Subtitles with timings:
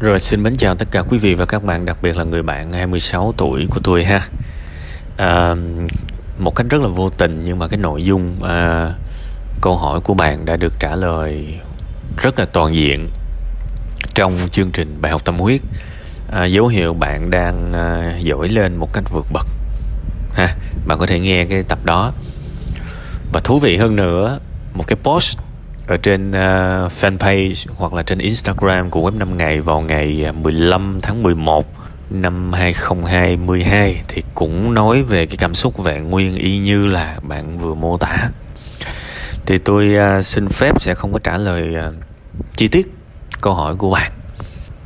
[0.00, 2.42] Rồi xin mến chào tất cả quý vị và các bạn, đặc biệt là người
[2.42, 4.28] bạn 26 tuổi của tôi ha.
[5.16, 5.54] À,
[6.38, 8.92] một cách rất là vô tình nhưng mà cái nội dung à,
[9.60, 11.58] câu hỏi của bạn đã được trả lời
[12.22, 13.08] rất là toàn diện
[14.14, 15.60] trong chương trình bài học tâm huyết.
[16.32, 19.46] À, dấu hiệu bạn đang à, giỏi lên một cách vượt bậc
[20.32, 20.56] ha.
[20.86, 22.12] Bạn có thể nghe cái tập đó.
[23.32, 24.38] Và thú vị hơn nữa,
[24.74, 25.38] một cái post
[25.90, 30.32] ở trên uh, fanpage hoặc là trên Instagram của web 5 ngày vào ngày ờ,
[30.32, 31.66] 15 tháng 11
[32.10, 37.58] năm 2022 thì cũng nói về cái cảm xúc vẹn nguyên y như là bạn
[37.58, 38.30] vừa mô tả.
[39.46, 41.94] Thì tôi uh, xin phép sẽ không có trả lời uh,
[42.56, 42.86] chi tiết
[43.40, 44.12] câu hỏi của bạn.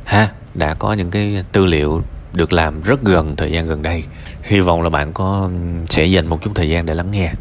[0.05, 2.01] Ha, đã có những cái tư liệu
[2.33, 4.03] được làm rất gần thời gian gần đây.
[4.43, 5.49] Hy vọng là bạn có
[5.89, 7.31] sẽ dành một chút thời gian để lắng nghe.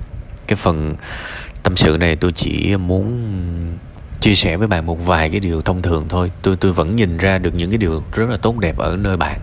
[0.46, 0.96] Cái phần
[1.64, 3.28] tâm sự này tôi chỉ muốn
[4.20, 6.32] chia sẻ với bạn một vài cái điều thông thường thôi.
[6.42, 9.16] Tôi tôi vẫn nhìn ra được những cái điều rất là tốt đẹp ở nơi
[9.16, 9.40] bạn.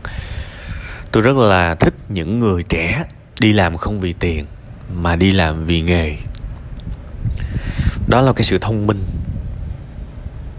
[1.12, 3.04] Tôi rất là thích những người trẻ
[3.40, 4.46] đi làm không vì tiền,
[4.94, 6.16] mà đi làm vì nghề.
[8.08, 9.04] Đó là cái sự thông minh.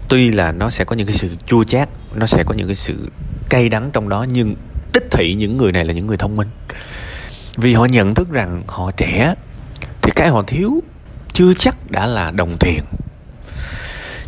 [0.09, 2.75] Tuy là nó sẽ có những cái sự chua chát, nó sẽ có những cái
[2.75, 3.09] sự
[3.49, 4.55] cay đắng trong đó, nhưng
[4.93, 6.47] đích thị những người này là những người thông minh.
[7.57, 9.35] Vì họ nhận thức rằng họ trẻ
[10.01, 10.83] thì cái họ thiếu
[11.33, 12.83] chưa chắc đã là đồng tiền.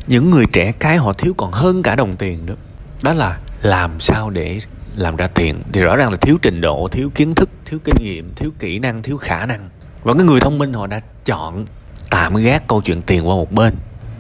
[0.08, 2.56] Những người trẻ cái họ thiếu còn hơn cả đồng tiền nữa.
[3.02, 4.60] Đó là làm sao để
[4.96, 5.64] làm ra tiền.
[5.74, 8.80] Thì rõ ràng là thiếu trình độ, thiếu kiến thức, thiếu kinh nghiệm, thiếu kỹ
[8.80, 9.70] năng, thiếu khả năng.
[10.04, 11.66] Và cái người thông minh họ đã chọn
[12.10, 13.74] tạm gác câu chuyện tiền qua một bên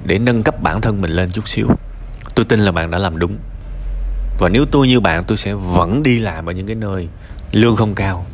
[0.06, 1.68] để nâng cấp bản thân mình lên chút xíu.
[2.36, 3.38] Tôi tin là bạn đã làm đúng.
[4.40, 7.08] Và nếu tôi như bạn, tôi sẽ vẫn đi làm ở những cái nơi
[7.52, 8.26] lương không cao,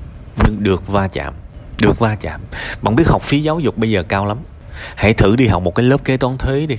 [0.45, 1.33] nhưng được va chạm
[1.81, 2.41] được va chạm.
[2.81, 4.37] Bạn biết học phí giáo dục bây giờ cao lắm.
[4.95, 6.75] Hãy thử đi học một cái lớp kế toán thuế đi.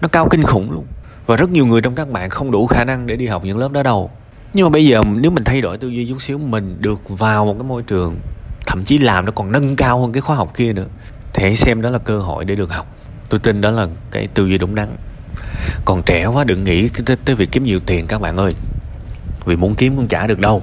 [0.00, 0.86] Nó cao kinh khủng luôn.
[1.26, 3.58] Và rất nhiều người trong các bạn không đủ khả năng để đi học những
[3.58, 4.10] lớp đó đâu.
[4.54, 7.46] Nhưng mà bây giờ nếu mình thay đổi tư duy chút xíu mình được vào
[7.46, 8.16] một cái môi trường
[8.66, 10.86] thậm chí làm nó còn nâng cao hơn cái khóa học kia nữa
[11.32, 12.86] thì hãy xem đó là cơ hội để được học.
[13.28, 14.96] Tôi tin đó là cái tư duy đúng đắn.
[15.84, 18.52] Còn trẻ quá đừng nghĩ tới, tới việc kiếm nhiều tiền các bạn ơi.
[19.44, 20.62] Vì muốn kiếm cũng trả được đâu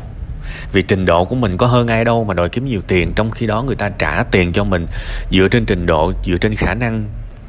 [0.72, 3.32] vì trình độ của mình có hơn ai đâu mà đòi kiếm nhiều tiền, trong
[3.32, 4.88] khi đó người ta trả tiền cho mình
[5.32, 7.06] dựa trên trình độ, dựa trên khả năng,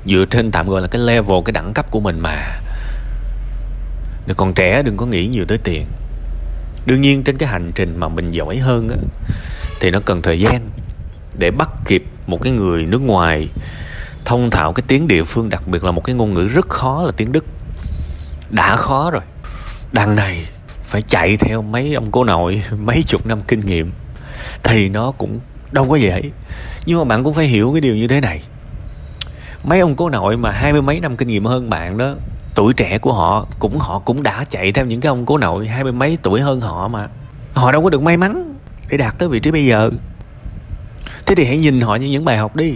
[0.07, 2.61] dựa trên tạm gọi là cái level, cái đẳng cấp của mình mà.
[4.37, 5.87] Còn trẻ đừng có nghĩ nhiều tới tiền.
[6.87, 8.97] Đương nhiên trên cái hành trình mà mình giỏi hơn á,
[9.81, 10.71] thì nó cần thời gian
[11.39, 13.49] để bắt kịp một cái người nước ngoài
[14.25, 17.03] thông thạo cái tiếng địa phương, đặc biệt là một cái ngôn ngữ rất khó
[17.03, 17.45] là tiếng đức.
[18.51, 19.23] Đã khó rồi.
[19.93, 20.45] Đằng này
[20.85, 23.93] phải chạy theo mấy ông cố nội mấy chục năm kinh nghiệm,
[24.63, 25.41] thì nó cũng
[25.73, 26.23] đâu có dễ.
[26.87, 28.43] Nhưng mà bạn cũng phải hiểu cái điều như thế này.
[29.65, 32.15] Mấy ông cố nội mà hai mươi mấy năm kinh nghiệm hơn bạn đó,
[32.55, 35.67] tuổi trẻ của họ cũng họ cũng đã chạy theo những cái ông cố nội
[35.69, 37.09] hai mươi mấy tuổi hơn họ mà.
[37.55, 38.55] Họ đâu có được may mắn
[38.89, 39.91] để đạt tới vị trí bây giờ.
[41.27, 42.75] Thế thì hãy nhìn họ như những bài học đi.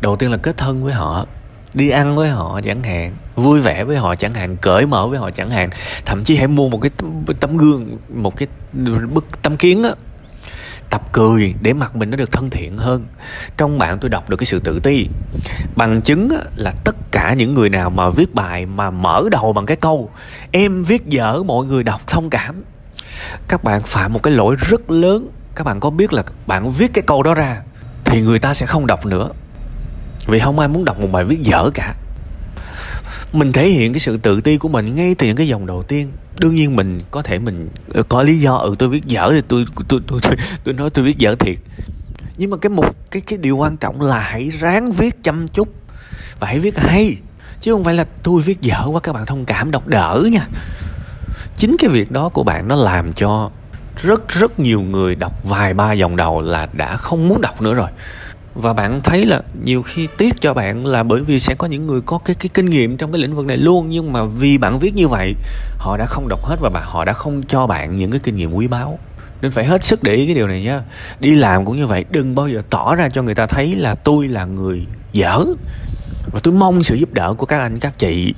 [0.00, 1.26] Đầu tiên là kết thân với họ
[1.74, 5.18] đi ăn với họ chẳng hạn, vui vẻ với họ chẳng hạn, cởi mở với
[5.18, 5.70] họ chẳng hạn.
[6.04, 6.90] Thậm chí hãy mua một cái
[7.40, 8.48] tấm gương, một cái
[9.10, 9.90] bức tấm kiến á,
[10.90, 13.06] tập cười để mặt mình nó được thân thiện hơn.
[13.56, 15.08] Trong bạn tôi đọc được cái sự tự ti.
[15.76, 19.66] Bằng chứng là tất cả những người nào mà viết bài mà mở đầu bằng
[19.66, 20.10] cái câu,
[20.50, 22.62] em viết dở, mọi người đọc thông cảm.
[23.48, 25.28] Các bạn phạm một cái lỗi rất lớn.
[25.54, 27.62] Các bạn có biết là bạn viết cái câu đó ra
[28.04, 29.30] thì người ta sẽ không đọc nữa
[30.26, 31.94] vì không ai muốn đọc một bài viết dở cả.
[33.32, 35.82] Mình thể hiện cái sự tự ti của mình ngay từ những cái dòng đầu
[35.82, 36.12] tiên.
[36.38, 39.40] Đương nhiên mình có thể mình ờ, có lý do ừ tôi viết dở thì
[39.48, 41.58] tôi tôi tôi tôi, tôi nói tôi viết dở thiệt.
[42.36, 45.68] Nhưng mà cái một cái cái điều quan trọng là hãy ráng viết chăm chút
[46.40, 47.16] và hãy viết hay.
[47.60, 50.46] Chứ không phải là tôi viết dở quá các bạn thông cảm đọc đỡ nha.
[51.56, 53.50] Chính cái việc đó của bạn nó làm cho
[53.96, 57.74] rất rất nhiều người đọc vài ba dòng đầu là đã không muốn đọc nữa
[57.74, 57.88] rồi
[58.54, 61.86] và bạn thấy là nhiều khi tiếc cho bạn là bởi vì sẽ có những
[61.86, 64.58] người có cái cái kinh nghiệm trong cái lĩnh vực này luôn, nhưng mà vì
[64.58, 65.34] bạn viết như vậy,
[65.78, 68.36] họ đã không đọc hết và bạn, họ đã không cho bạn những cái kinh
[68.36, 68.98] nghiệm quý báu.
[69.42, 70.82] Nên phải hết sức để ý cái điều này nhá.
[71.20, 73.94] Đi làm cũng như vậy, đừng bao giờ tỏ ra cho người ta thấy là
[73.94, 75.44] tôi là người dở.
[76.32, 78.34] Và tôi mong sự giúp đỡ của các anh, các chị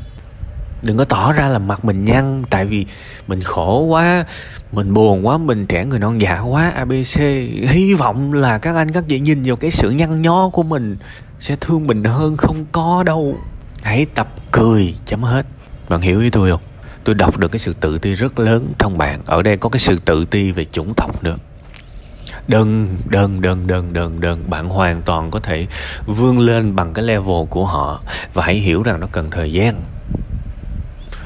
[0.82, 2.87] đừng có tỏ ra là mặt mình nhăn, tại vì
[3.26, 4.25] mình khổ quá,
[4.73, 7.20] mình buồn quá, mình trẻ người non dạ quá abc
[7.69, 10.96] hy vọng là các anh, các chị nhìn vào cái sự nhăn nhó của mình
[11.40, 13.37] sẽ thương mình hơn không có đâu.
[13.82, 15.46] Hãy tập cười, chấm hết.
[15.88, 16.61] Bạn hiểu ý tôi không?
[17.05, 19.20] Tôi đọc được cái sự tự ti rất lớn trong bạn.
[19.26, 21.37] Ở đây có cái sự tự ti về chủng tộc nữa.
[22.49, 24.50] Đừng đừng đừng đừng đừng đừng.
[24.50, 25.67] Bạn hoàn toàn có thể
[26.06, 28.02] vươn lên bằng cái level của họ.
[28.34, 29.82] Và hãy hiểu rằng nó cần thời gian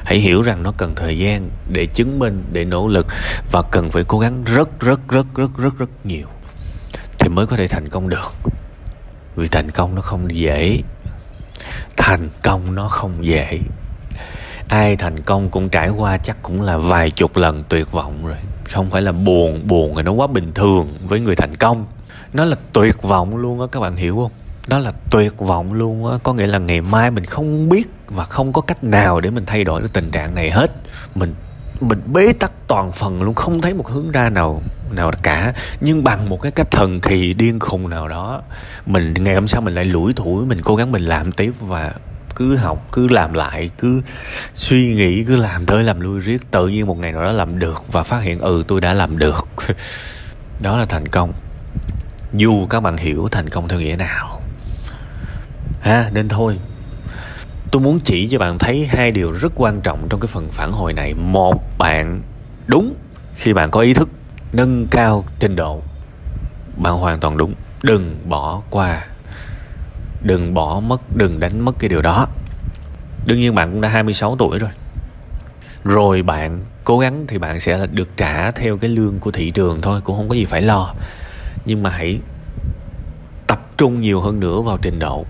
[0.07, 3.07] hãy hiểu rằng nó cần thời gian để chứng minh, để nỗ lực
[3.51, 6.27] và cần phải cố gắng rất rất rất rất rất rất nhiều
[7.19, 8.33] thì mới có thể thành công được.
[9.35, 10.81] Vì thành công nó không dễ.
[11.97, 13.59] Thành công nó không dễ.
[14.67, 18.37] Ai thành công cũng trải qua chắc cũng là vài chục lần tuyệt vọng rồi.
[18.63, 21.85] Không phải là buồn buồn thì nó quá bình thường với người thành công.
[22.33, 24.31] Nó là tuyệt vọng luôn á, các bạn hiểu không?
[24.67, 26.17] Đó là tuyệt vọng luôn á.
[26.23, 29.45] Có nghĩa là ngày mai mình không biết và không có cách nào để mình
[29.45, 30.71] thay đổi cái tình trạng này hết.
[31.15, 31.35] Mình
[31.81, 34.61] mình bế tắc toàn phần luôn, không thấy một hướng ra nào
[34.91, 35.53] nào cả.
[35.81, 38.41] Nhưng bằng một cái cách thần kỳ điên khùng nào đó,
[38.85, 41.93] mình ngày hôm sau mình lại lủi thủi, mình cố gắng mình làm tiếp và
[42.35, 44.01] cứ học, cứ làm lại, cứ
[44.55, 46.51] suy nghĩ, cứ làm tới làm lui riết.
[46.51, 49.17] Tự nhiên một ngày nào đó làm được và phát hiện ừ tôi đã làm
[49.17, 49.47] được.
[50.61, 51.33] Đó là thành công.
[52.33, 54.36] Dù các bạn hiểu thành công theo nghĩa nào
[55.87, 56.59] ha, nên thôi.
[57.71, 60.71] Tôi muốn chỉ cho bạn thấy hai điều rất quan trọng trong cái phần phản
[60.71, 61.13] hồi này.
[61.13, 62.21] Một, bạn
[62.67, 62.95] đúng
[63.35, 64.09] khi bạn có ý thức
[64.53, 65.81] nâng cao trình độ.
[66.77, 67.53] Bạn hoàn toàn đúng.
[67.83, 69.05] Đừng bỏ qua.
[70.21, 72.27] Đừng bỏ mất, đừng đánh mất cái điều đó.
[73.25, 74.69] Đương nhiên bạn cũng đã 26 tuổi rồi.
[75.83, 79.81] Rồi bạn cố gắng thì bạn sẽ được trả theo cái lương của thị trường
[79.81, 80.93] thôi, cũng không có gì phải lo.
[81.65, 82.19] Nhưng mà hãy
[83.47, 85.25] tập trung nhiều hơn nữa vào trình độ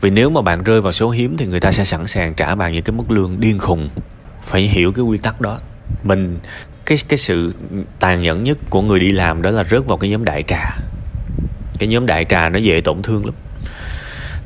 [0.00, 2.54] vì nếu mà bạn rơi vào số hiếm thì người ta sẽ sẵn sàng trả
[2.54, 3.88] bạn những cái mức lương điên khùng.
[4.42, 5.60] Phải hiểu cái quy tắc đó.
[6.02, 6.38] Mình,
[6.86, 7.54] cái cái sự
[8.00, 10.76] tàn nhẫn nhất của người đi làm đó là rớt vào cái nhóm đại trà.
[11.78, 13.34] Cái nhóm đại trà nó dễ tổn thương lắm.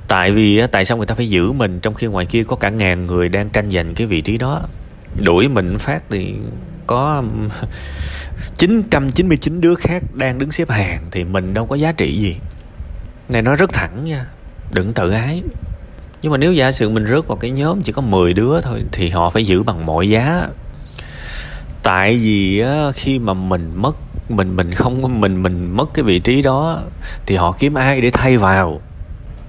[0.09, 2.71] Tại vì tại sao người ta phải giữ mình trong khi ngoài kia có cả
[2.71, 4.63] ngàn người đang tranh giành cái vị trí đó?
[5.25, 6.35] Đuổi mình phát thì
[6.87, 7.49] có um,
[8.57, 12.37] 999 đứa khác đang đứng xếp hàng thì mình đâu có giá trị gì.
[13.29, 14.27] Này nó rất thẳng nha
[14.73, 15.43] đừng tự ái.
[16.23, 18.85] Nhưng mà nếu giả sử mình rớt vào cái nhóm chỉ có 10 đứa thôi
[18.93, 20.49] thì họ phải giữ bằng mọi giá.
[21.83, 23.97] Tại vì á, khi mà mình mất
[24.29, 26.83] mình mình không mình mình mất cái vị trí đó
[27.27, 28.81] thì họ kiếm ai để thay vào?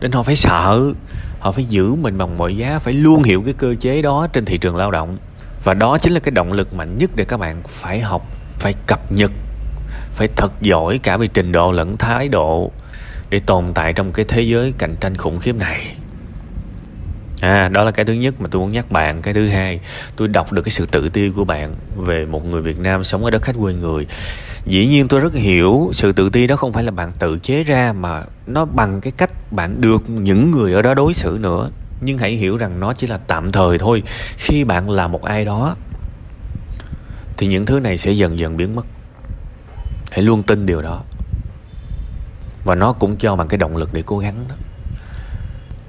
[0.02, 0.94] Nên họ phải sợ.
[1.40, 4.46] Họ phải giữ mình bằng mọi giá phải luôn hiểu cái cơ chế đó trên
[4.46, 5.18] thị trường lao động.
[5.64, 8.28] Và đó chính là cái động lực mạnh nhất để các bạn phải học
[8.60, 9.32] phải cập nhật
[10.14, 12.72] phải thật giỏi cả về trình độ lẫn thái độ
[13.34, 15.96] để tồn tại trong cái thế giới cạnh tranh khủng khiếp này.
[17.42, 19.22] À đó là cái thứ nhất mà tôi muốn nhắc bạn.
[19.22, 19.80] Cái thứ hai,
[20.16, 23.26] tôi đọc được cái sự tự ti của bạn về một người việt nam sống
[23.26, 24.08] ở đất khách quê người.
[24.66, 27.64] Dĩ nhiên tôi rất hiểu sự tự ti đó không phải là bạn tự chế
[27.64, 31.70] ra mà nó bằng cái cách bạn được những người ở đó đối xử nữa.
[32.02, 34.04] Nhưng hãy hiểu rằng nó chỉ là tạm thời thôi.
[34.38, 35.76] Khi bạn là một ai đó,
[37.38, 38.86] thì những thứ này sẽ dần dần biến mất.
[40.12, 41.04] Hãy luôn tin điều đó
[42.64, 44.56] và nó cũng cho bạn cái động lực để cố gắng đó.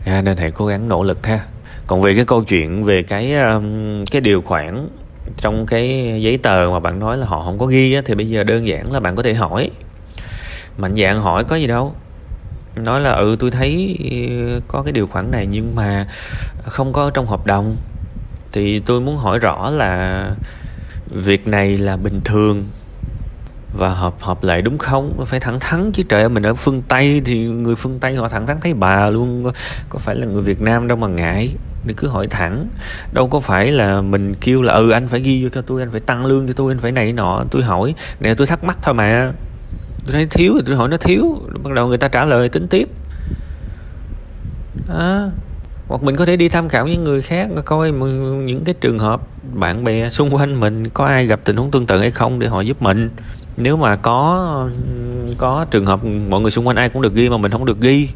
[0.05, 1.41] À, nên hãy cố gắng nỗ lực ha.
[1.87, 4.88] Còn về cái câu chuyện về cái um, cái điều khoản
[5.37, 8.29] trong cái giấy tờ mà bạn nói là họ không có ghi á, thì bây
[8.29, 9.71] giờ đơn giản là bạn có thể hỏi.
[10.79, 11.94] Mạnh dạng hỏi có gì đâu.
[12.77, 16.09] Nói là ừ tôi thấy ừ, có cái điều khoản này nhưng mà
[16.65, 17.77] không có trong hợp đồng.
[18.53, 20.31] Thì tôi muốn hỏi rõ là
[21.11, 22.65] việc này là bình thường
[23.76, 25.25] và hợp hợp lệ đúng không?
[25.26, 28.29] Phải thẳng thắn chứ trời ơi mình ở phương tây thì người phương tây họ
[28.29, 29.53] thẳng thắn thấy bà luôn.
[29.88, 31.55] Có phải là người việt nam đâu mà ngại.
[31.87, 32.69] Để cứ hỏi thẳng.
[33.12, 35.91] Đâu có phải là mình kêu là ừ anh phải ghi vô cho tôi anh
[35.91, 37.44] phải tăng lương cho tôi anh phải này nọ.
[37.51, 37.94] Tôi hỏi.
[38.20, 39.32] Nè tôi thắc mắc thôi mà.
[40.06, 41.41] Tôi thấy thiếu thì tôi hỏi nó thiếu.
[41.63, 42.89] Bắt đầu người ta trả lời tính tiếp.
[44.89, 45.31] À,
[45.89, 47.93] hoặc mình có thể đi tham khảo những người khác coi
[48.44, 49.20] những cái trường hợp
[49.55, 52.49] bạn bè xung quanh mình có ai gặp tình huống tương tự hay không để
[52.49, 53.10] họ giúp mình
[53.56, 54.69] nếu mà có
[55.39, 57.81] có trường hợp mọi người xung quanh ai cũng được ghi mà mình không được
[57.81, 58.08] ghi,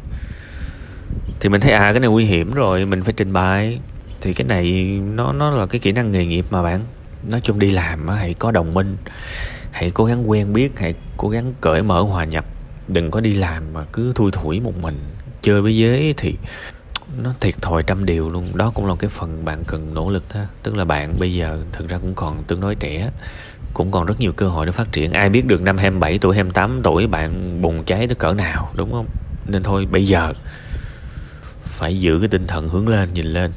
[1.39, 3.79] thì mình thấy à cái này nguy hiểm rồi, mình phải trình bày.
[4.21, 4.71] Thì cái này
[5.15, 6.85] nó nó là cái kỹ năng nghề nghiệp mà bạn.
[7.29, 8.97] Nói chung đi làm hãy có đồng minh,
[9.71, 12.45] hãy cố gắng quen biết, hãy cố gắng cởi mở hòa nhập.
[12.87, 14.99] Đừng có đi làm mà cứ thui thủi một mình.
[15.41, 16.35] Chơi với giới thì
[17.21, 18.57] nó thiệt thòi trăm điều luôn.
[18.57, 20.47] Đó cũng là cái phần bạn cần nỗ lực ha.
[20.63, 23.09] Tức là bạn bây giờ thực ra cũng còn tương đối trẻ
[23.73, 25.11] cũng còn rất nhiều cơ hội để phát triển.
[25.11, 28.91] Ai biết được năm 27 tuổi 28 tuổi bạn bùng cháy tới cỡ nào, đúng
[28.91, 29.05] không?
[29.47, 30.33] Nên thôi, bây giờ
[31.63, 33.51] phải giữ cái tinh thần hướng lên, nhìn lên.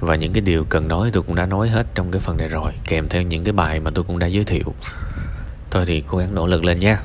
[0.00, 2.48] Và những cái điều cần nói tôi cũng đã nói hết trong cái phần này
[2.48, 4.74] rồi, kèm theo những cái bài mà tôi cũng đã giới thiệu.
[5.70, 6.98] Thôi thì cố gắng nỗ lực lên nha.